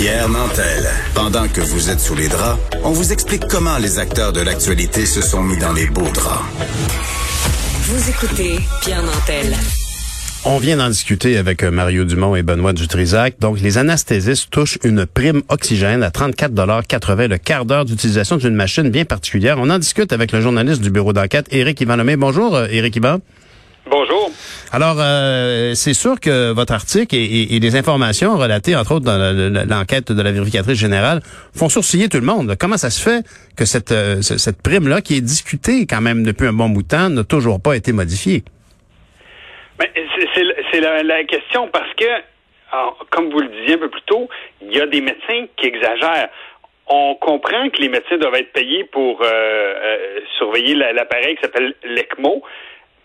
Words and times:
Pierre 0.00 0.30
Nantel. 0.30 0.88
Pendant 1.14 1.46
que 1.46 1.60
vous 1.60 1.90
êtes 1.90 2.00
sous 2.00 2.14
les 2.14 2.28
draps, 2.28 2.58
on 2.84 2.90
vous 2.90 3.12
explique 3.12 3.46
comment 3.48 3.76
les 3.76 3.98
acteurs 3.98 4.32
de 4.32 4.40
l'actualité 4.40 5.04
se 5.04 5.20
sont 5.20 5.42
mis 5.42 5.58
dans 5.58 5.74
les 5.74 5.88
beaux 5.88 6.08
draps. 6.14 6.42
Vous 7.82 8.08
écoutez 8.08 8.60
Pierre 8.80 9.02
Nantel. 9.02 9.54
On 10.46 10.56
vient 10.56 10.78
d'en 10.78 10.88
discuter 10.88 11.36
avec 11.36 11.62
euh, 11.62 11.70
Mario 11.70 12.06
Dumont 12.06 12.34
et 12.34 12.42
Benoît 12.42 12.72
Dutrisac. 12.72 13.34
Donc, 13.40 13.60
les 13.60 13.76
anesthésistes 13.76 14.48
touchent 14.50 14.78
une 14.84 15.04
prime 15.04 15.42
oxygène 15.50 16.02
à 16.02 16.08
34,80 16.08 17.28
le 17.28 17.36
quart 17.36 17.66
d'heure 17.66 17.84
d'utilisation 17.84 18.38
d'une 18.38 18.54
machine 18.54 18.88
bien 18.88 19.04
particulière. 19.04 19.58
On 19.58 19.68
en 19.68 19.78
discute 19.78 20.14
avec 20.14 20.32
le 20.32 20.40
journaliste 20.40 20.80
du 20.80 20.88
bureau 20.88 21.12
d'enquête, 21.12 21.46
Éric 21.50 21.78
Ivanomé. 21.82 22.16
Bonjour, 22.16 22.56
euh, 22.56 22.68
Éric 22.70 22.96
Ivan. 22.96 23.18
Bonjour. 23.90 24.30
Alors, 24.72 24.98
euh, 25.00 25.74
c'est 25.74 25.94
sûr 25.94 26.20
que 26.20 26.52
votre 26.52 26.72
article 26.72 27.16
et, 27.16 27.56
et, 27.56 27.58
des 27.58 27.74
informations 27.74 28.36
relatées, 28.38 28.76
entre 28.76 28.94
autres, 28.94 29.04
dans 29.04 29.18
l'enquête 29.68 30.12
de 30.12 30.22
la 30.22 30.30
vérificatrice 30.30 30.78
générale, 30.78 31.20
font 31.52 31.68
sourciller 31.68 32.08
tout 32.08 32.18
le 32.18 32.24
monde. 32.24 32.54
Comment 32.56 32.76
ça 32.76 32.90
se 32.90 33.02
fait 33.02 33.24
que 33.56 33.64
cette, 33.64 33.90
euh, 33.90 34.22
cette 34.22 34.62
prime-là, 34.62 35.00
qui 35.00 35.16
est 35.16 35.20
discutée 35.20 35.88
quand 35.88 36.00
même 36.00 36.22
depuis 36.22 36.46
un 36.46 36.52
bon 36.52 36.68
bout 36.68 36.82
de 36.82 36.88
temps, 36.88 37.10
n'a 37.10 37.24
toujours 37.24 37.60
pas 37.60 37.74
été 37.74 37.92
modifiée? 37.92 38.44
C'est 40.72 40.80
la, 40.80 41.02
la, 41.02 41.24
question 41.24 41.68
parce 41.72 41.92
que, 41.94 42.04
comme 43.10 43.28
vous 43.30 43.40
le 43.40 43.48
disiez 43.48 43.74
un 43.74 43.78
peu 43.78 43.90
plus 43.90 44.02
tôt, 44.02 44.28
il 44.62 44.72
y 44.72 44.80
a 44.80 44.86
des 44.86 45.00
médecins 45.00 45.46
qui 45.56 45.66
exagèrent 45.66 46.28
on 46.90 47.14
comprend 47.14 47.70
que 47.70 47.80
les 47.80 47.88
médecins 47.88 48.18
doivent 48.18 48.34
être 48.34 48.52
payés 48.52 48.82
pour 48.84 49.22
euh, 49.22 50.20
surveiller 50.38 50.74
l'appareil 50.74 51.36
qui 51.36 51.42
s'appelle 51.42 51.74
l'ECMO, 51.84 52.42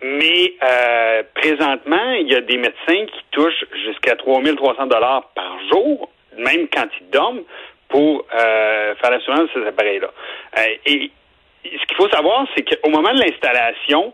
mais 0.05 0.53
euh, 0.63 1.23
présentement, 1.33 2.11
il 2.19 2.31
y 2.31 2.35
a 2.35 2.41
des 2.41 2.57
médecins 2.57 3.05
qui 3.07 3.25
touchent 3.31 3.65
jusqu'à 3.85 4.15
3300 4.15 4.85
dollars 4.85 5.31
par 5.33 5.57
jour, 5.71 6.11
même 6.37 6.67
quand 6.71 6.85
ils 7.01 7.09
dorment, 7.09 7.41
pour 7.89 8.23
euh, 8.33 8.95
faire 8.95 9.09
l'assurance 9.09 9.49
de 9.55 9.61
ces 9.61 9.67
appareils-là. 9.67 10.11
Euh, 10.59 10.75
et 10.85 11.11
ce 11.63 11.85
qu'il 11.87 11.97
faut 11.97 12.09
savoir, 12.09 12.45
c'est 12.55 12.63
qu'au 12.63 12.89
moment 12.89 13.13
de 13.13 13.19
l'installation 13.19 14.13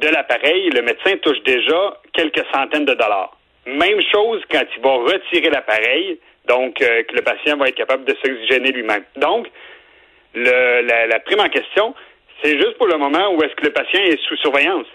de 0.00 0.08
l'appareil, 0.08 0.70
le 0.70 0.80
médecin 0.80 1.18
touche 1.18 1.42
déjà 1.44 2.00
quelques 2.14 2.46
centaines 2.50 2.86
de 2.86 2.94
dollars. 2.94 3.36
Même 3.66 4.00
chose 4.10 4.42
quand 4.50 4.64
il 4.74 4.82
va 4.82 4.92
retirer 4.92 5.50
l'appareil, 5.50 6.18
donc 6.48 6.76
que 6.76 7.14
le 7.14 7.22
patient 7.22 7.58
va 7.58 7.68
être 7.68 7.74
capable 7.74 8.06
de 8.06 8.16
s'oxygéner 8.24 8.72
lui-même. 8.72 9.04
Donc, 9.16 9.46
le, 10.34 10.80
la, 10.86 11.06
la 11.06 11.20
prime 11.20 11.40
en 11.40 11.48
question, 11.50 11.94
c'est 12.42 12.56
juste 12.56 12.78
pour 12.78 12.86
le 12.86 12.96
moment 12.96 13.34
où 13.34 13.42
est-ce 13.42 13.54
que 13.54 13.66
le 13.66 13.72
patient 13.72 14.00
est 14.00 14.18
sous 14.22 14.36
surveillance. 14.36 14.86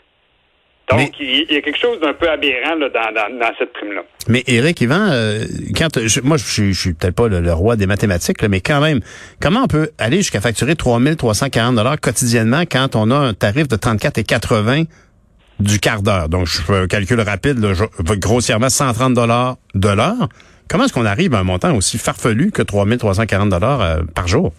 Donc, 0.89 1.11
il 1.19 1.51
y 1.51 1.57
a 1.57 1.61
quelque 1.61 1.77
chose 1.77 1.99
d'un 1.99 2.13
peu 2.13 2.29
aberrant 2.29 2.77
dans, 2.79 2.87
dans, 2.87 3.51
cette 3.59 3.73
prime-là. 3.73 4.03
Mais 4.29 4.43
Eric 4.47 4.79
Yvan, 4.79 5.09
euh, 5.09 5.43
quand 5.75 5.97
moi 6.23 6.37
je, 6.37 6.71
je 6.71 6.79
suis 6.79 6.93
peut-être 6.93 7.15
pas 7.15 7.27
le, 7.27 7.53
roi 7.53 7.75
des 7.75 7.87
mathématiques, 7.87 8.41
mais 8.43 8.61
quand 8.61 8.79
même, 8.79 9.01
comment 9.41 9.63
on 9.63 9.67
peut 9.67 9.89
aller 9.97 10.17
jusqu'à 10.17 10.39
facturer 10.39 10.77
3340 10.77 11.75
dollars 11.75 11.99
quotidiennement 11.99 12.61
quand 12.61 12.95
on 12.95 13.11
a 13.11 13.15
un 13.15 13.33
tarif 13.33 13.67
de 13.67 13.75
34,80 13.75 14.85
du 15.59 15.79
quart 15.79 16.01
d'heure? 16.01 16.29
Donc, 16.29 16.47
je 16.47 16.61
fais 16.61 16.77
un 16.77 16.87
calcul 16.87 17.19
rapide, 17.19 17.59
là, 17.59 17.73
grossièrement 18.15 18.69
130 18.69 19.13
dollars 19.13 19.57
de 19.75 19.89
l'heure. 19.89 20.29
Comment 20.69 20.85
est-ce 20.85 20.93
qu'on 20.93 21.05
arrive 21.05 21.33
à 21.33 21.39
un 21.39 21.43
montant 21.43 21.75
aussi 21.75 21.97
farfelu 21.97 22.51
que 22.51 22.61
3340 22.61 23.49
dollars 23.49 23.81
euh, 23.81 23.99
par 24.15 24.27
jour? 24.29 24.53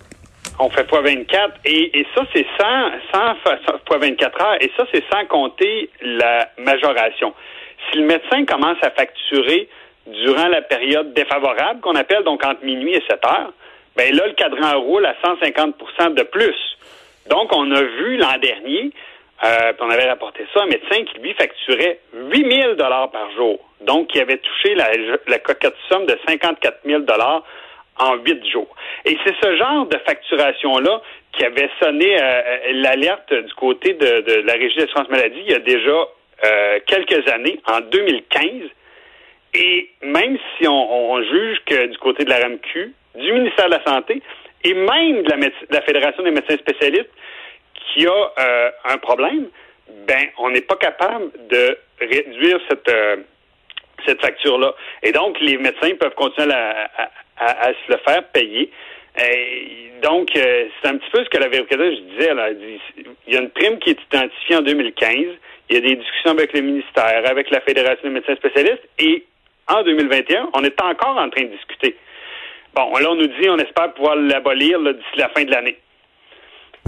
On 0.58 0.70
fait 0.70 0.88
fois 0.88 1.02
24 1.02 1.60
et, 1.64 2.00
et 2.00 2.06
ça 2.14 2.22
c'est 2.34 2.46
sans, 2.58 2.90
sans, 3.12 3.34
fois 3.86 3.98
24 3.98 4.42
heures 4.42 4.56
et 4.60 4.70
ça 4.76 4.84
c'est 4.92 5.04
sans 5.12 5.24
compter 5.26 5.90
la 6.00 6.50
majoration. 6.58 7.34
Si 7.90 7.98
le 7.98 8.04
médecin 8.04 8.44
commence 8.44 8.78
à 8.82 8.90
facturer 8.90 9.68
durant 10.06 10.48
la 10.48 10.62
période 10.62 11.12
défavorable 11.14 11.80
qu'on 11.80 11.94
appelle 11.94 12.24
donc 12.24 12.44
entre 12.44 12.64
minuit 12.64 12.94
et 12.94 13.02
7 13.08 13.24
heures, 13.24 13.52
ben 13.96 14.14
là 14.14 14.26
le 14.26 14.34
cadran 14.34 14.80
roule 14.80 15.06
à 15.06 15.14
150% 15.24 16.14
de 16.14 16.22
plus. 16.24 16.56
Donc 17.28 17.54
on 17.54 17.70
a 17.72 17.82
vu 17.82 18.16
l'an 18.16 18.38
dernier 18.40 18.92
euh, 19.44 19.72
on 19.78 19.90
avait 19.90 20.08
rapporté 20.08 20.44
ça, 20.52 20.62
un 20.62 20.66
médecin 20.66 21.04
qui 21.04 21.18
lui 21.20 21.32
facturait 21.34 22.00
8000 22.12 22.74
dollars 22.76 23.10
par 23.10 23.30
jour. 23.36 23.60
Donc, 23.80 24.08
qui 24.08 24.20
avait 24.20 24.38
touché 24.38 24.74
la, 24.74 24.90
la 25.28 25.38
coquette 25.38 25.76
somme 25.88 26.06
de 26.06 26.18
54 26.26 26.80
000 26.84 27.02
dollars 27.02 27.44
en 27.98 28.16
huit 28.16 28.44
jours. 28.50 28.74
Et 29.04 29.16
c'est 29.24 29.34
ce 29.42 29.56
genre 29.56 29.86
de 29.86 29.98
facturation-là 30.06 31.00
qui 31.32 31.44
avait 31.44 31.70
sonné 31.80 32.16
euh, 32.16 32.22
euh, 32.22 32.58
l'alerte 32.74 33.32
du 33.32 33.52
côté 33.54 33.94
de, 33.94 34.42
la 34.46 34.52
Régie 34.54 34.76
d'assurance 34.76 35.08
maladie 35.08 35.40
il 35.44 35.52
y 35.52 35.54
a 35.54 35.60
déjà 35.60 36.08
euh, 36.44 36.78
quelques 36.86 37.28
années, 37.28 37.60
en 37.66 37.80
2015. 37.80 38.50
Et 39.54 39.90
même 40.02 40.38
si 40.56 40.68
on, 40.68 41.22
juge 41.22 41.58
que 41.66 41.86
du 41.86 41.98
côté 41.98 42.24
de 42.24 42.30
la 42.30 42.38
RAMQ, 42.38 42.92
du 43.16 43.32
ministère 43.32 43.66
de 43.66 43.72
la 43.72 43.84
Santé 43.84 44.22
et 44.64 44.74
même 44.74 45.22
de 45.22 45.50
la, 45.70 45.80
Fédération 45.82 46.22
des 46.22 46.30
médecins 46.30 46.56
spécialistes 46.56 47.10
qui 47.74 48.06
a 48.06 48.72
un 48.84 48.98
problème, 48.98 49.46
ben 50.06 50.26
on 50.36 50.50
n'est 50.50 50.60
pas 50.60 50.76
capable 50.76 51.30
de 51.48 51.78
réduire 52.00 52.60
cette 52.68 52.90
cette 54.06 54.20
facture-là. 54.20 54.74
Et 55.02 55.12
donc, 55.12 55.38
les 55.40 55.56
médecins 55.58 55.94
peuvent 55.98 56.14
continuer 56.14 56.52
à, 56.52 56.90
à, 56.96 57.10
se 57.38 57.92
le 57.92 57.98
faire 58.06 58.24
payer. 58.28 58.70
Et 59.20 59.92
donc, 60.02 60.30
euh, 60.36 60.66
c'est 60.80 60.88
un 60.88 60.96
petit 60.96 61.10
peu 61.10 61.24
ce 61.24 61.28
que 61.28 61.38
la 61.38 61.48
vérificatrice 61.48 62.00
disait. 62.12 62.34
Là. 62.34 62.50
Il 63.26 63.34
y 63.34 63.36
a 63.36 63.40
une 63.40 63.50
prime 63.50 63.78
qui 63.78 63.90
est 63.90 63.98
identifiée 64.12 64.56
en 64.56 64.62
2015. 64.62 65.14
Il 65.70 65.74
y 65.74 65.78
a 65.78 65.80
des 65.80 65.96
discussions 65.96 66.30
avec 66.30 66.52
le 66.52 66.60
ministère, 66.60 67.22
avec 67.28 67.50
la 67.50 67.60
Fédération 67.60 68.02
des 68.04 68.10
médecins 68.10 68.36
spécialistes. 68.36 68.88
Et 68.98 69.24
en 69.66 69.82
2021, 69.82 70.50
on 70.54 70.64
est 70.64 70.80
encore 70.80 71.18
en 71.18 71.28
train 71.30 71.42
de 71.42 71.48
discuter. 71.48 71.96
Bon, 72.74 72.96
là, 72.96 73.10
on 73.10 73.16
nous 73.16 73.26
dit, 73.26 73.48
on 73.48 73.58
espère 73.58 73.92
pouvoir 73.94 74.16
l'abolir 74.16 74.78
d'ici 74.80 75.16
la 75.16 75.28
fin 75.30 75.44
de 75.44 75.50
l'année. 75.50 75.78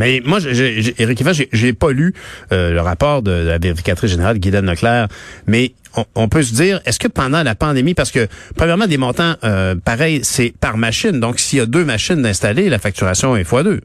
Mais 0.01 0.23
moi, 0.25 0.39
Éric 0.41 1.21
Yvan, 1.21 1.33
j'ai 1.53 1.73
pas 1.75 1.93
lu 1.93 2.15
euh, 2.53 2.73
le 2.73 2.81
rapport 2.81 3.21
de, 3.21 3.31
la 3.31 3.59
vérificatrice 3.59 4.11
générale 4.11 4.39
Guylaine 4.39 4.65
Leclerc, 4.65 5.09
mais 5.47 5.75
on, 6.15 6.27
peut 6.27 6.43
se 6.43 6.55
dire, 6.55 6.81
est-ce 6.87 6.99
que 6.99 7.07
pendant 7.07 7.43
la 7.43 7.55
pandémie, 7.55 7.93
parce 7.93 8.11
que 8.11 8.27
premièrement, 8.57 8.87
des 8.87 8.97
montants 8.97 9.35
euh, 9.45 9.75
pareils, 9.75 10.21
c'est 10.23 10.55
par 10.59 10.79
machine, 10.79 11.21
donc 11.21 11.39
s'il 11.39 11.59
y 11.59 11.63
a 11.63 11.67
deux 11.67 11.85
machines 11.85 12.25
installées, 12.25 12.71
la 12.71 12.79
facturation 12.79 13.37
est 13.37 13.45
fois 13.45 13.63
deux. 13.63 13.83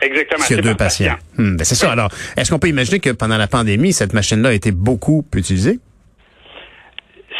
Exactement. 0.00 0.44
S'il 0.44 0.56
y 0.56 0.58
a 0.60 0.62
deux 0.62 0.76
patients. 0.76 1.16
Hmm, 1.38 1.56
ben 1.56 1.64
c'est 1.64 1.74
ça. 1.74 1.90
Alors, 1.90 2.10
est-ce 2.36 2.52
qu'on 2.52 2.60
peut 2.60 2.68
imaginer 2.68 3.00
que 3.00 3.10
pendant 3.10 3.36
la 3.36 3.48
pandémie, 3.48 3.92
cette 3.92 4.12
machine-là 4.12 4.50
a 4.50 4.52
été 4.52 4.70
beaucoup 4.70 5.26
utilisée? 5.34 5.80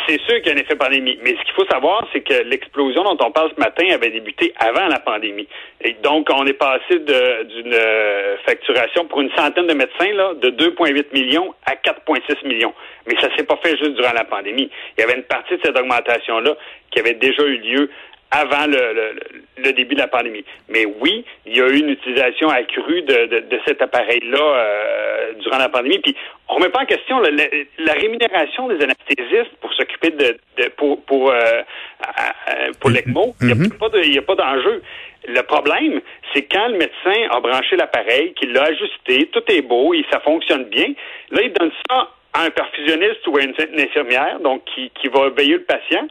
C'est 0.07 0.21
sûr 0.23 0.37
qu'il 0.41 0.47
y 0.47 0.51
a 0.51 0.55
un 0.55 0.61
effet 0.61 0.77
pandémie. 0.77 1.19
Mais 1.23 1.31
ce 1.31 1.45
qu'il 1.45 1.55
faut 1.55 1.67
savoir, 1.67 2.07
c'est 2.13 2.21
que 2.21 2.43
l'explosion 2.45 3.03
dont 3.05 3.17
on 3.21 3.31
parle 3.31 3.51
ce 3.55 3.61
matin 3.61 3.87
avait 3.93 4.11
débuté 4.11 4.53
avant 4.59 4.87
la 4.87 4.99
pandémie. 4.99 5.49
Et 5.81 5.97
donc, 6.03 6.29
on 6.33 6.47
est 6.47 6.53
passé 6.53 6.99
d'une 6.99 7.75
euh, 7.75 8.37
facturation 8.47 9.07
pour 9.07 9.21
une 9.21 9.31
centaine 9.37 9.67
de 9.67 9.75
médecins 9.75 10.13
là, 10.13 10.35
de 10.35 10.51
2,8 10.51 11.13
millions 11.13 11.55
à 11.65 11.75
4,6 11.75 12.47
millions. 12.47 12.75
Mais 13.07 13.15
ça 13.21 13.29
s'est 13.37 13.45
pas 13.45 13.59
fait 13.63 13.77
juste 13.77 13.95
durant 13.95 14.13
la 14.13 14.25
pandémie. 14.25 14.71
Il 14.97 15.01
y 15.01 15.05
avait 15.05 15.17
une 15.17 15.25
partie 15.25 15.57
de 15.57 15.61
cette 15.65 15.79
augmentation-là 15.79 16.57
qui 16.91 17.01
avait 17.01 17.15
déjà 17.15 17.43
eu 17.43 17.59
lieu 17.59 17.91
avant 18.31 18.67
le, 18.67 19.15
le, 19.59 19.73
début 19.73 19.95
de 19.95 20.01
la 20.01 20.09
pandémie. 20.09 20.45
Mais 20.69 20.85
oui, 21.01 21.25
il 21.47 21.57
y 21.57 21.61
a 21.61 21.69
eu 21.69 21.79
une 21.79 21.91
utilisation 21.91 22.49
accrue 22.49 23.03
de, 23.03 23.27
de, 23.27 23.41
de 23.41 23.61
cet 23.67 23.81
appareil-là 23.81 24.39
euh, 24.41 25.33
durant 25.41 25.59
la 25.59 25.69
pandémie. 25.69 25.99
Puis 26.01 26.17
on 26.49 26.55
remet 26.55 26.69
pas 26.69 26.83
en 26.83 26.87
question 26.87 27.21
la, 27.21 27.31
la, 27.31 27.93
rémunération 27.93 28.69
des 28.69 28.83
anesthésistes 28.83 29.55
pour 29.61 29.73
s'occuper 29.75 30.11
de, 30.11 30.37
de, 30.59 30.69
pour 30.77 31.03
pour 31.05 31.31
euh, 31.31 31.63
pour 32.81 32.91
l'ECMO. 32.91 33.35
Il 33.41 33.47
n'y 33.47 33.53
a 33.53 33.57
mm-hmm. 33.57 34.19
a 34.19 34.23
pas 34.23 34.35
d'enjeu. 34.35 34.83
Le 35.29 35.43
problème, 35.43 36.01
c'est 36.33 36.43
quand 36.43 36.69
le 36.69 36.79
médecin 36.79 37.29
a 37.31 37.41
branché 37.41 37.77
l'appareil, 37.77 38.33
qu'il 38.35 38.53
l'a 38.53 38.65
ajusté, 38.65 39.29
tout 39.33 39.43
est 39.49 39.63
beau, 39.63 39.93
et 39.93 40.05
ça 40.11 40.21
fonctionne 40.21 40.65
bien. 40.65 40.87
Là, 41.31 41.43
il 41.43 41.53
donne 41.53 41.73
ça 41.91 42.11
à 42.33 42.43
un 42.43 42.51
perfusionniste 42.51 43.27
ou 43.27 43.37
à 43.37 43.43
une 43.43 43.55
infirmière, 43.81 44.39
donc 44.41 44.63
qui, 44.67 44.91
qui 44.91 45.09
va 45.09 45.31
veiller 45.31 45.55
le 45.55 45.65
patient. 45.65 46.07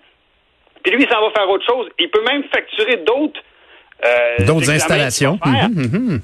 Puis 0.85 0.93
lui, 0.93 1.03
il 1.03 1.09
s'en 1.09 1.19
va 1.19 1.31
faire 1.31 1.49
autre 1.49 1.65
chose. 1.65 1.89
Il 1.97 2.09
peut 2.11 2.23
même 2.23 2.43
facturer 2.53 2.97
d'autres. 2.97 3.41
Euh, 4.05 4.45
d'autres 4.45 4.69
installations. 4.69 5.39
Mhm, 5.43 5.71
mhm. 5.73 6.21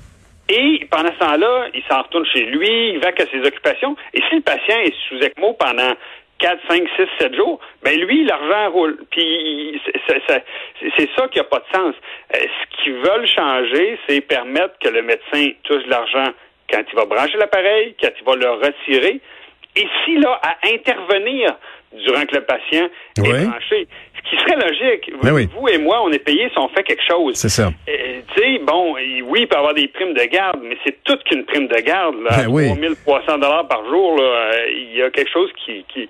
Et 0.49 0.85
pendant 0.91 1.11
ce 1.13 1.17
temps-là, 1.17 1.65
il 1.73 1.81
s'en 1.89 2.03
retourne 2.03 2.25
chez 2.27 2.45
lui, 2.45 2.91
il 2.93 2.99
va 2.99 3.07
à 3.07 3.25
ses 3.31 3.39
occupations. 3.39 3.95
Et 4.13 4.21
si 4.29 4.35
le 4.35 4.41
patient 4.41 4.77
est 4.83 4.93
sous 5.07 5.15
ECMO 5.15 5.53
pendant 5.53 5.93
4, 6.37 6.59
5, 6.69 6.83
6, 6.95 7.03
7 7.21 7.35
jours, 7.35 7.59
ben 7.81 7.99
lui, 7.99 8.23
l'argent 8.25 8.71
roule. 8.71 8.97
Puis 9.09 9.81
c'est 10.05 11.09
ça 11.17 11.27
qui 11.29 11.39
n'a 11.39 11.43
pas 11.45 11.59
de 11.59 11.77
sens. 11.77 11.95
Euh, 12.35 12.39
ce 12.39 12.83
qu'ils 12.83 12.93
veulent 12.93 13.27
changer, 13.27 13.97
c'est 14.07 14.21
permettre 14.21 14.77
que 14.79 14.89
le 14.89 15.01
médecin 15.01 15.53
touche 15.63 15.85
l'argent 15.87 16.33
quand 16.69 16.83
il 16.87 16.95
va 16.95 17.05
brancher 17.05 17.37
l'appareil, 17.37 17.95
quand 17.99 18.11
il 18.19 18.25
va 18.25 18.35
le 18.35 18.51
retirer, 18.51 19.21
et 19.75 19.87
si 20.05 20.17
là, 20.17 20.39
à 20.43 20.57
intervenir 20.67 21.55
durant 21.93 22.25
que 22.25 22.35
le 22.35 22.43
patient 22.43 22.89
est 23.17 23.45
branché. 23.45 23.87
Ce 24.23 24.29
qui 24.29 24.37
serait 24.37 24.55
logique. 24.55 25.11
Ben 25.23 25.47
vous, 25.59 25.67
et 25.67 25.77
moi, 25.77 26.01
on 26.03 26.11
est 26.11 26.19
payé 26.19 26.49
si 26.51 26.57
on 26.57 26.69
fait 26.69 26.83
quelque 26.83 27.03
chose. 27.07 27.35
C'est 27.35 27.49
ça. 27.49 27.71
Euh, 27.89 28.19
tu 28.33 28.41
sais, 28.41 28.59
bon, 28.65 28.93
oui, 28.93 29.41
il 29.41 29.47
peut 29.47 29.55
y 29.55 29.57
avoir 29.57 29.73
des 29.73 29.87
primes 29.87 30.13
de 30.13 30.23
garde, 30.25 30.59
mais 30.63 30.77
c'est 30.85 31.03
toute 31.03 31.23
qu'une 31.23 31.45
prime 31.45 31.67
de 31.67 31.81
garde. 31.81 32.15
Là, 32.23 32.45
ben 32.47 32.75
3300 32.75 33.37
dollars 33.39 33.67
par 33.67 33.83
jour, 33.89 34.17
euh, 34.19 34.51
il 34.69 34.97
y 34.97 35.01
a 35.01 35.09
quelque 35.09 35.31
chose 35.31 35.49
qui, 35.65 35.85
qui 35.93 36.09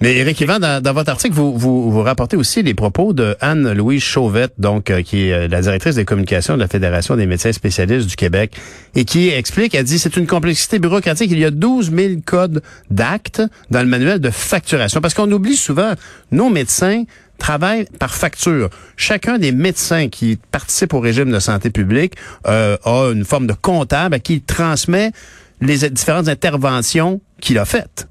mais 0.00 0.14
Éric 0.14 0.40
Yvan, 0.40 0.60
dans, 0.60 0.80
dans, 0.80 0.92
votre 0.92 1.10
article, 1.10 1.34
vous, 1.34 1.58
vous, 1.58 1.90
vous, 1.90 2.02
rapportez 2.02 2.36
aussi 2.36 2.62
les 2.62 2.74
propos 2.74 3.12
de 3.12 3.34
Anne-Louise 3.40 4.00
Chauvette, 4.00 4.52
donc 4.56 4.90
euh, 4.90 5.02
qui 5.02 5.28
est 5.28 5.32
euh, 5.32 5.48
la 5.48 5.60
directrice 5.60 5.96
des 5.96 6.04
communications 6.04 6.54
de 6.54 6.60
la 6.60 6.68
Fédération 6.68 7.16
des 7.16 7.26
médecins 7.26 7.50
spécialistes 7.50 8.06
du 8.06 8.14
Québec, 8.14 8.52
et 8.94 9.04
qui 9.04 9.30
explique, 9.30 9.74
elle 9.74 9.82
dit, 9.82 9.98
c'est 9.98 10.16
une 10.16 10.28
complexité 10.28 10.78
bureaucratique. 10.78 11.32
Il 11.32 11.40
y 11.40 11.44
a 11.44 11.50
12 11.50 11.90
000 11.90 12.12
codes 12.24 12.62
d'actes 12.90 13.42
dans 13.70 13.80
le 13.80 13.86
manuel 13.86 14.20
de 14.20 14.30
facturation, 14.30 15.00
parce 15.00 15.14
qu'on 15.14 15.30
oublie 15.32 15.56
souvent, 15.56 15.94
nos 16.30 16.48
médecins 16.48 17.02
travaillent 17.38 17.86
par 17.98 18.14
facture. 18.14 18.68
Chacun 18.96 19.38
des 19.38 19.52
médecins 19.52 20.08
qui 20.08 20.38
participent 20.52 20.94
au 20.94 21.00
régime 21.00 21.30
de 21.30 21.38
santé 21.38 21.70
publique 21.70 22.14
euh, 22.46 22.76
a 22.84 23.10
une 23.12 23.24
forme 23.24 23.46
de 23.46 23.54
comptable 23.54 24.14
à 24.14 24.18
qui 24.18 24.34
il 24.34 24.42
transmet 24.42 25.10
les 25.60 25.88
différentes 25.90 26.28
interventions 26.28 27.20
qu'il 27.40 27.58
a 27.58 27.64
faites. 27.64 28.06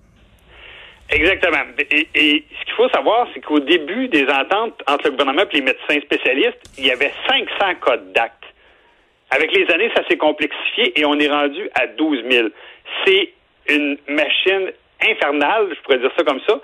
Exactement. 1.09 1.63
Et, 1.79 2.43
ce 2.59 2.65
qu'il 2.65 2.73
faut 2.75 2.89
savoir, 2.89 3.27
c'est 3.33 3.39
qu'au 3.39 3.59
début 3.59 4.09
des 4.09 4.25
ententes 4.27 4.81
entre 4.87 5.05
le 5.05 5.11
gouvernement 5.11 5.43
et 5.51 5.55
les 5.55 5.61
médecins 5.61 5.99
spécialistes, 6.01 6.59
il 6.77 6.87
y 6.87 6.91
avait 6.91 7.13
500 7.27 7.75
codes 7.79 8.11
d'actes. 8.13 8.43
Avec 9.29 9.51
les 9.55 9.65
années, 9.73 9.89
ça 9.95 10.03
s'est 10.09 10.17
complexifié 10.17 10.99
et 10.99 11.05
on 11.05 11.17
est 11.19 11.29
rendu 11.29 11.69
à 11.75 11.87
12 11.87 12.23
000. 12.29 12.47
C'est 13.05 13.29
une 13.69 13.97
machine 14.09 14.71
infernale, 15.01 15.67
je 15.69 15.81
pourrais 15.81 15.99
dire 15.99 16.11
ça 16.17 16.23
comme 16.23 16.39
ça. 16.47 16.59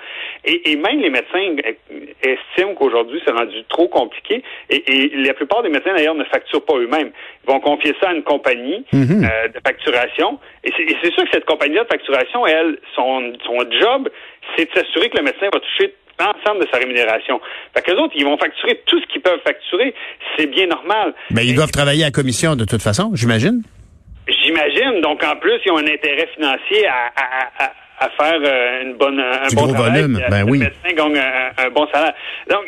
Et, 0.46 0.76
même 0.76 1.00
les 1.00 1.10
médecins 1.10 1.56
estiment 2.22 2.74
qu'aujourd'hui, 2.76 3.22
c'est 3.26 3.32
rendu 3.32 3.64
trop 3.70 3.88
compliqué. 3.88 4.44
Et, 4.70 5.12
la 5.16 5.34
plupart 5.34 5.64
des 5.64 5.70
médecins, 5.70 5.94
d'ailleurs, 5.94 6.16
ne 6.16 6.24
facturent 6.26 6.66
pas 6.66 6.76
eux-mêmes. 6.76 7.12
Ils 7.46 7.52
vont 7.52 7.60
confier 7.60 7.96
ça 8.02 8.10
à 8.10 8.14
une 8.14 8.24
compagnie 8.24 8.86
mhm. 8.92 9.24
euh, 9.24 9.48
de 9.48 9.60
facturation. 9.66 10.40
Et 10.64 10.72
c'est 10.78 11.14
sûr 11.14 11.24
que 11.24 11.30
cette 11.32 11.46
compagnie 11.46 11.76
de 11.76 11.86
facturation, 11.86 12.46
elle, 12.48 12.78
son, 12.96 13.34
son 13.46 13.60
job, 13.80 14.10
c'est 14.58 14.66
de 14.66 14.80
s'assurer 14.80 15.10
que 15.10 15.18
le 15.18 15.24
médecin 15.24 15.48
va 15.54 15.60
toucher 15.60 15.94
l'ensemble 16.20 16.66
de 16.66 16.70
sa 16.72 16.78
rémunération. 16.78 17.40
Fait 17.76 17.82
que 17.82 17.92
les 17.92 17.98
autres, 17.98 18.14
ils 18.16 18.26
vont 18.26 18.38
facturer 18.38 18.82
tout 18.86 19.00
ce 19.00 19.06
qu'ils 19.08 19.22
peuvent 19.22 19.42
facturer. 19.46 19.94
C'est 20.38 20.48
bien 20.48 20.68
normal. 20.68 21.14
Mais 21.32 21.46
ils 21.46 21.56
doivent 21.56 21.72
travailler 21.72 22.04
à 22.04 22.12
commission 22.12 22.56
de 22.56 22.66
toute 22.66 22.82
façon, 22.82 23.12
j'imagine? 23.14 23.64
J'imagine. 24.28 25.02
Donc, 25.02 25.24
en 25.24 25.36
plus, 25.36 25.60
ils 25.66 25.72
ont 25.72 25.78
un 25.78 25.88
intérêt 25.88 26.30
financier 26.36 26.88
à, 26.88 27.12
à 27.60 27.72
faire 28.10 28.40
euh, 28.44 28.82
une 28.84 28.94
bonne, 28.96 29.20
un 29.20 29.48
bon 29.54 29.68
volume. 29.68 30.20
Ben 30.30 30.44
oui. 30.44 30.60
Le 30.60 30.66
médecin 30.66 30.94
gagne 30.96 31.18
un, 31.58 31.70
bon 31.70 31.88
salaire. 31.88 32.14
Donc, 32.50 32.66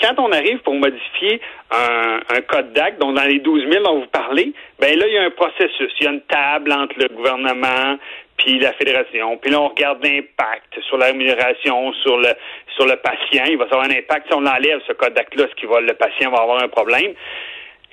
quand 0.00 0.14
on 0.18 0.30
arrive 0.32 0.58
pour 0.58 0.74
modifier 0.74 1.40
un, 1.70 2.40
code 2.42 2.72
d'acte, 2.72 3.00
donc 3.00 3.16
dans 3.16 3.24
les 3.24 3.40
12 3.40 3.64
000 3.70 3.84
dont 3.84 4.00
vous 4.00 4.06
parlez, 4.06 4.52
ben 4.78 4.96
là, 4.98 5.06
il 5.06 5.14
y 5.14 5.18
a 5.18 5.24
un 5.24 5.30
processus. 5.30 5.92
Il 6.00 6.04
y 6.04 6.06
a 6.06 6.12
une 6.12 6.20
table 6.22 6.72
entre 6.72 6.94
le 6.98 7.08
gouvernement 7.08 7.98
puis 8.36 8.58
la 8.58 8.72
fédération. 8.72 9.36
Puis 9.38 9.50
là, 9.50 9.60
on 9.60 9.68
regarde 9.68 10.04
l'impact 10.04 10.80
sur 10.88 10.98
la 10.98 11.06
rémunération, 11.06 11.92
sur 12.02 12.16
le 12.18 12.30
sur 12.76 12.86
le 12.86 12.96
patient. 12.96 13.44
Il 13.48 13.56
va 13.56 13.64
avoir 13.64 13.84
un 13.84 13.90
impact. 13.90 14.26
Si 14.28 14.34
on 14.34 14.44
enlève 14.44 14.80
ce 14.86 14.92
code 14.92 15.14
d'acte-là, 15.14 15.46
ce 15.50 15.54
qui 15.54 15.66
va, 15.66 15.80
le 15.80 15.94
patient 15.94 16.30
va 16.30 16.42
avoir 16.42 16.62
un 16.62 16.68
problème. 16.68 17.14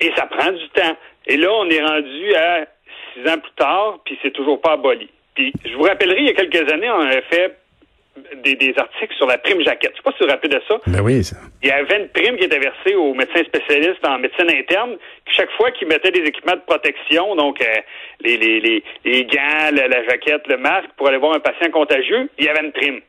Et 0.00 0.12
ça 0.16 0.26
prend 0.26 0.50
du 0.50 0.68
temps. 0.70 0.96
Et 1.26 1.36
là, 1.36 1.48
on 1.52 1.68
est 1.70 1.82
rendu 1.82 2.34
à 2.34 2.66
six 3.12 3.28
ans 3.28 3.38
plus 3.38 3.52
tard, 3.56 3.98
puis 4.04 4.18
c'est 4.22 4.32
toujours 4.32 4.60
pas 4.60 4.72
aboli. 4.72 5.08
Puis 5.34 5.52
je 5.64 5.74
vous 5.74 5.82
rappellerai, 5.82 6.20
il 6.20 6.26
y 6.26 6.30
a 6.30 6.34
quelques 6.34 6.70
années, 6.70 6.90
on 6.90 7.00
avait 7.00 7.24
fait 7.30 7.56
des, 8.44 8.74
articles 8.76 9.14
sur 9.16 9.26
la 9.26 9.38
prime 9.38 9.62
jaquette. 9.62 9.92
Je 9.92 9.96
sais 9.96 10.02
pas 10.02 10.12
si 10.12 10.18
vous 10.20 10.26
vous 10.26 10.30
rappelez 10.32 10.54
de 10.54 10.62
ça. 10.68 10.78
Ben 10.86 11.00
oui, 11.00 11.24
ça. 11.24 11.36
Il 11.62 11.68
y 11.68 11.72
avait 11.72 12.02
une 12.02 12.08
prime 12.08 12.36
qui 12.36 12.44
était 12.44 12.58
versée 12.58 12.94
aux 12.94 13.14
médecins 13.14 13.42
spécialistes 13.44 14.06
en 14.06 14.18
médecine 14.18 14.50
interne, 14.50 14.96
chaque 15.26 15.50
fois 15.52 15.70
qu'ils 15.70 15.88
mettaient 15.88 16.10
des 16.10 16.20
équipements 16.20 16.56
de 16.56 16.66
protection, 16.66 17.34
donc 17.36 17.62
euh, 17.62 17.80
les, 18.20 18.36
les, 18.36 18.60
les, 18.60 18.84
les, 19.04 19.24
gants, 19.24 19.70
la, 19.72 20.04
jaquette, 20.04 20.46
le 20.46 20.58
masque, 20.58 20.90
pour 20.96 21.08
aller 21.08 21.16
voir 21.16 21.34
un 21.34 21.40
patient 21.40 21.70
contagieux, 21.70 22.28
il 22.38 22.44
y 22.44 22.48
avait 22.48 22.64
une 22.64 22.72
prime. 22.72 23.00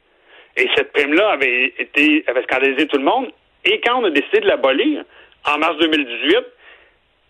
Et 0.55 0.69
cette 0.75 0.93
prime-là 0.93 1.31
avait 1.31 1.73
été 1.79 2.23
avait 2.27 2.43
scandalisé 2.43 2.87
tout 2.87 2.97
le 2.97 3.03
monde. 3.03 3.31
Et 3.65 3.81
quand 3.81 4.01
on 4.01 4.05
a 4.05 4.09
décidé 4.09 4.41
de 4.41 4.47
l'abolir, 4.47 5.03
en 5.45 5.57
mars 5.57 5.77
2018, 5.79 6.37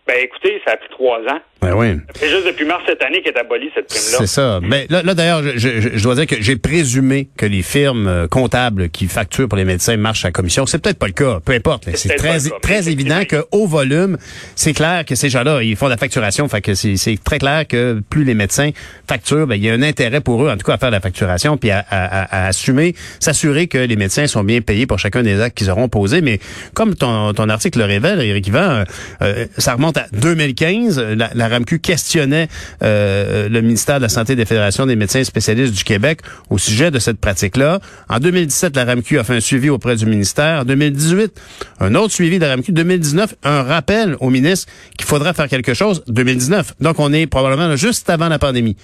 ben 0.06 0.18
écoutez, 0.22 0.62
ça 0.66 0.74
a 0.74 0.78
pris 0.78 0.90
trois 0.90 1.20
ans. 1.20 1.40
Ben 1.62 1.74
oui. 1.76 1.98
C'est 2.16 2.30
juste 2.30 2.46
depuis 2.46 2.66
mars 2.66 2.84
cette 2.86 3.02
année 3.02 3.22
qu'est 3.22 3.38
abolie 3.38 3.70
cette 3.74 3.88
prime-là. 3.88 4.18
C'est 4.20 4.28
ça. 4.28 4.60
Mais 4.62 4.86
ben, 4.90 4.98
là, 4.98 5.04
là 5.04 5.14
d'ailleurs, 5.14 5.42
je, 5.56 5.80
je, 5.80 6.04
dois 6.04 6.16
dire 6.16 6.28
que 6.28 6.36
j'ai 6.42 6.58
présumé 6.58 7.30
que 7.38 7.46
les 7.46 7.62
firmes 7.62 8.08
euh, 8.10 8.28
comptables 8.28 8.90
qui 8.90 9.08
facturent 9.08 9.48
pour 9.48 9.58
les 9.58 9.64
médecins 9.64 9.96
marchent 9.96 10.26
à 10.26 10.32
commission. 10.32 10.66
C'est 10.66 10.80
peut-être 10.80 11.00
pas 11.00 11.08
le 11.08 11.14
cas, 11.14 11.40
peu 11.40 11.54
importe. 11.54 11.88
C'est 11.96 12.18
très, 12.18 12.40
très 12.62 12.90
évident 12.90 13.24
que 13.24 13.46
au 13.52 13.66
volume, 13.66 14.18
c'est 14.56 14.74
clair 14.74 15.06
que 15.06 15.16
ces 15.16 15.30
gens-là, 15.30 15.64
ils 15.64 15.78
font 15.78 15.86
de 15.86 15.92
la 15.92 15.98
facturation. 15.98 16.50
Fait 16.50 16.60
que 16.60 16.74
c'est 16.74 17.24
très 17.24 17.40
clair 17.40 17.66
que 17.66 18.02
plus 18.10 18.26
les 18.26 18.34
médecins 18.34 18.72
facturent, 19.08 19.48
ben, 19.48 19.56
il 19.56 19.64
y 19.64 19.70
a 19.70 19.74
un 19.74 19.84
intérêt 19.84 20.20
pour 20.20 20.44
eux, 20.44 20.50
en 20.50 20.58
tout 20.58 20.66
cas, 20.66 20.74
à 20.74 20.78
faire 20.78 20.90
de 20.90 20.96
la 20.96 21.02
facturation, 21.02 21.56
puis 21.56 21.72
à, 21.72 21.86
à, 21.90 22.44
à 22.44 22.48
assumer, 22.48 22.94
s'assurer 23.22 23.68
que 23.68 23.78
les 23.78 23.96
médecins 23.96 24.28
sont 24.28 24.44
bien 24.44 24.60
payés 24.60 24.86
pour 24.86 25.00
chacun 25.00 25.24
des 25.24 25.40
actes 25.40 25.58
qu'ils 25.58 25.70
auront 25.70 25.88
posés. 25.88 26.20
Mais 26.20 26.40
comme 26.74 26.96
ton, 26.96 27.34
ton 27.34 27.48
article 27.48 27.80
le 27.80 27.86
révèle, 27.86 28.20
Éric 28.20 28.48
Yvan, 28.48 28.60
euh, 28.60 28.84
euh, 29.22 29.46
ça 29.58 29.76
remonte 29.76 29.93
à 29.98 30.08
2015. 30.12 31.00
La, 31.00 31.32
la 31.34 31.48
RAMQ 31.48 31.80
questionnait 31.80 32.48
euh, 32.84 33.50
le 33.50 33.62
ministère 33.62 33.98
de 33.98 34.04
la 34.04 34.10
Santé 34.10 34.36
des 34.36 34.46
fédérations 34.46 34.86
des 34.86 34.96
médecins 34.96 35.24
spécialistes 35.24 35.74
du 35.74 35.84
Québec 35.84 36.22
au 36.50 36.58
sujet 36.58 36.92
de 36.92 37.00
cette 37.00 37.20
pratique-là. 37.20 37.80
En 38.10 38.20
2017, 38.20 38.76
la 38.76 38.86
RAMQ 38.86 39.20
a 39.20 39.24
fait 39.24 39.36
un 39.36 39.40
suivi 39.40 39.70
auprès 39.70 39.96
du 39.96 40.06
ministère. 40.06 40.62
En 40.62 40.66
2018, 40.66 41.32
un 41.80 41.96
autre 41.96 42.14
suivi 42.14 42.40
de 42.40 42.46
la 42.46 42.52
RAMQ. 42.52 42.72
2019, 42.72 43.36
un 43.44 43.64
rappel 43.64 44.16
au 44.20 44.30
ministre 44.30 44.72
qu'il 44.98 45.08
faudra 45.08 45.34
faire 45.34 45.48
quelque 45.48 45.74
chose. 45.74 46.04
2019. 46.08 46.76
Donc, 46.80 47.00
on 47.00 47.12
est 47.14 47.28
probablement 47.28 47.76
juste 47.76 48.10
avant 48.10 48.30
la 48.30 48.40
pandémie. 48.40 48.76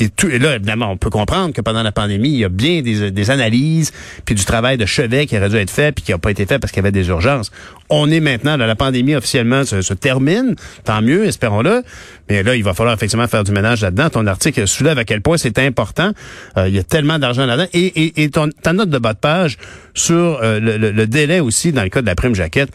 Et, 0.00 0.08
tout, 0.08 0.28
et 0.28 0.40
là, 0.40 0.56
évidemment, 0.56 0.90
on 0.90 0.96
peut 0.96 1.10
comprendre 1.10 1.54
que 1.54 1.60
pendant 1.60 1.84
la 1.84 1.92
pandémie, 1.92 2.30
il 2.30 2.38
y 2.38 2.44
a 2.44 2.48
bien 2.48 2.82
des, 2.82 3.30
analyses, 3.30 3.92
puis 4.24 4.34
du 4.34 4.44
travail 4.44 4.76
de 4.76 4.86
chevet 4.86 5.26
qui 5.26 5.36
aurait 5.36 5.48
dû 5.48 5.56
être 5.56 5.70
fait, 5.70 5.92
puis 5.92 6.04
qui 6.04 6.10
n'a 6.10 6.18
pas 6.18 6.32
été 6.32 6.46
fait 6.46 6.58
parce 6.58 6.72
qu'il 6.72 6.82
y 6.82 6.84
avait 6.84 6.92
des 6.92 7.08
urgences. 7.08 7.52
On 7.90 8.10
est 8.10 8.18
maintenant, 8.18 8.56
là, 8.56 8.66
la 8.66 8.74
pandémie 8.74 9.14
officiellement 9.14 9.64
se, 9.64 9.94
termine, 9.94 10.56
tant 10.82 11.00
mieux, 11.00 11.26
espérons-le. 11.26 11.84
Mais 12.28 12.42
là, 12.42 12.56
il 12.56 12.64
va 12.64 12.74
falloir 12.74 12.94
effectivement 12.94 13.28
faire 13.28 13.44
du 13.44 13.52
ménage 13.52 13.82
là-dedans. 13.82 14.10
Ton 14.10 14.26
article 14.26 14.66
soulève 14.66 14.98
à 14.98 15.04
quel 15.04 15.20
point 15.20 15.36
c'est 15.36 15.58
important. 15.60 16.12
Euh, 16.56 16.68
il 16.68 16.74
y 16.74 16.78
a 16.78 16.82
tellement 16.82 17.20
d'argent 17.20 17.46
là-dedans. 17.46 17.68
Et, 17.72 17.86
et, 17.86 18.24
et 18.24 18.30
ton, 18.30 18.50
ta 18.50 18.72
note 18.72 18.90
de 18.90 18.98
bas 18.98 19.12
de 19.12 19.18
page 19.18 19.58
sur 19.94 20.40
euh, 20.42 20.58
le, 20.58 20.76
le, 20.76 21.06
délai 21.06 21.38
aussi 21.38 21.70
dans 21.70 21.82
le 21.82 21.88
cas 21.88 22.02
de 22.02 22.06
la 22.06 22.16
prime 22.16 22.34
jaquette, 22.34 22.70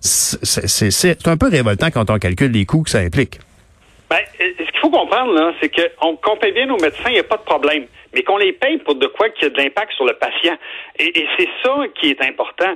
c'est 0.00 1.26
un 1.26 1.36
peu 1.36 1.48
révoltant 1.48 1.90
quand 1.90 2.10
on 2.10 2.18
calcule 2.18 2.52
les 2.52 2.64
coûts 2.64 2.82
que 2.82 2.90
ça 2.90 3.00
implique. 3.00 3.40
Ben, 4.10 4.18
faut 4.80 4.90
comprendre, 4.90 5.32
là, 5.34 5.52
c'est 5.60 5.70
qu'on 5.70 6.36
paye 6.36 6.52
bien 6.52 6.66
nos 6.66 6.78
médecins, 6.78 7.08
il 7.08 7.12
n'y 7.12 7.18
a 7.20 7.24
pas 7.24 7.36
de 7.36 7.44
problème. 7.44 7.86
Mais 8.12 8.22
qu'on 8.22 8.38
les 8.38 8.52
paye 8.52 8.78
pour 8.78 8.96
de 8.96 9.06
quoi 9.06 9.28
qu'il 9.30 9.44
y 9.44 9.46
a 9.46 9.50
de 9.50 9.56
l'impact 9.56 9.92
sur 9.92 10.04
le 10.04 10.14
patient. 10.14 10.56
Et, 10.98 11.26
c'est 11.38 11.48
ça 11.62 11.76
qui 11.94 12.10
est 12.10 12.22
important. 12.22 12.74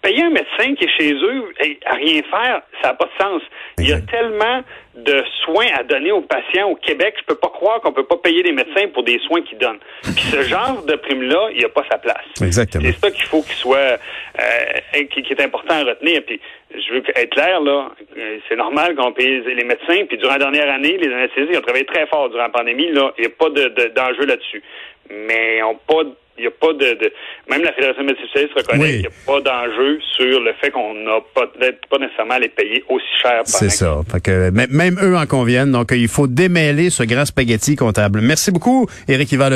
Payer 0.00 0.22
un 0.22 0.30
médecin 0.30 0.74
qui 0.74 0.84
est 0.84 0.98
chez 0.98 1.12
eux 1.12 1.52
et 1.60 1.78
à 1.84 1.94
rien 1.94 2.22
faire, 2.22 2.62
ça 2.80 2.88
n'a 2.88 2.94
pas 2.94 3.04
de 3.04 3.22
sens. 3.22 3.42
Il 3.78 3.88
y 3.88 3.92
a 3.92 4.00
tellement 4.00 4.62
de 4.94 5.22
soins 5.44 5.66
à 5.74 5.82
donner 5.82 6.10
aux 6.10 6.22
patients 6.22 6.68
au 6.68 6.76
Québec, 6.76 7.14
je 7.18 7.24
peux 7.24 7.34
pas 7.34 7.48
croire 7.48 7.80
qu'on 7.80 7.92
peut 7.92 8.04
pas 8.04 8.16
payer 8.16 8.42
des 8.42 8.52
médecins 8.52 8.88
pour 8.92 9.04
des 9.04 9.18
soins 9.20 9.42
qu'ils 9.42 9.58
donnent. 9.58 9.78
Puis 10.02 10.24
ce 10.30 10.42
genre 10.42 10.82
de 10.84 10.94
prime-là, 10.96 11.48
il 11.52 11.58
n'y 11.58 11.64
a 11.64 11.68
pas 11.68 11.84
sa 11.90 11.98
place. 11.98 12.24
Exactement. 12.42 12.84
C'est 12.84 12.98
ça 12.98 13.10
qu'il 13.10 13.24
faut 13.24 13.42
qu'il 13.42 13.54
soit, 13.54 13.76
euh, 13.78 15.04
qui, 15.10 15.20
est 15.20 15.40
important 15.40 15.74
à 15.74 15.84
retenir. 15.84 16.22
Puis 16.26 16.40
je 16.74 16.94
veux 16.94 17.02
être 17.14 17.30
clair, 17.30 17.60
là, 17.60 17.90
euh, 18.16 18.38
c'est 18.48 18.56
normal 18.56 18.94
qu'on 18.94 19.12
paye 19.12 19.42
les 19.44 19.64
médecins. 19.64 20.04
Puis 20.08 20.18
durant 20.18 20.32
la 20.32 20.38
dernière 20.38 20.72
année, 20.72 20.96
les 20.98 21.12
anesthésistes 21.12 21.58
ont 21.58 21.62
travaillé 21.62 21.84
très 21.84 22.06
fort 22.06 22.28
durant 22.30 22.44
la 22.44 22.48
pandémie. 22.48 22.90
Là, 22.92 23.12
il 23.18 23.22
n'y 23.22 23.26
a 23.26 23.30
pas 23.30 23.48
d'enjeu 23.50 24.26
là-dessus. 24.26 24.62
Mais 25.10 25.62
on 25.62 25.74
pas 25.74 26.08
il 26.38 26.42
n'y 26.42 26.46
a 26.46 26.50
pas 26.50 26.72
de, 26.72 27.12
même 27.50 27.62
la 27.62 27.72
Fédération 27.74 28.02
des 28.02 28.08
médecins 28.08 28.54
reconnaît 28.56 28.90
qu'il 28.90 29.00
n'y 29.00 29.06
a 29.06 29.10
pas 29.26 29.40
d'enjeu 29.42 29.98
sur 30.16 30.40
le 30.40 30.52
fait 30.54 30.70
qu'on 30.70 30.94
n'a 30.94 31.20
pas 31.34 31.46
peut-être 31.46 31.86
pas 31.88 31.98
nécessairement 31.98 32.34
à 32.34 32.38
les 32.38 32.48
payer 32.48 32.82
aussi 32.88 33.04
cher. 33.20 33.42
C'est 33.44 33.68
ça. 33.68 34.00
que, 34.24 34.50
même 34.50 34.98
eux 35.02 35.14
en 35.16 35.26
conviennent. 35.26 35.72
Donc, 35.72 35.92
il 35.92 36.08
faut 36.08 36.26
démêler 36.26 36.88
ce 36.88 37.02
grand 37.02 37.26
spaghetti 37.26 37.76
comptable. 37.76 38.20
Merci 38.22 38.50
beaucoup, 38.50 38.88
Éric 39.08 39.30
Yvan 39.32 39.50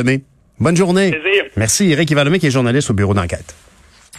Bonne 0.58 0.76
journée. 0.76 1.10
Plaisir. 1.12 1.44
Merci, 1.56 1.90
Éric 1.92 2.10
Yvan 2.10 2.30
qui 2.38 2.46
est 2.46 2.50
journaliste 2.50 2.90
au 2.90 2.94
bureau 2.94 3.14
d'enquête. 3.14 3.54